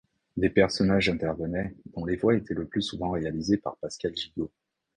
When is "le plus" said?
2.55-2.81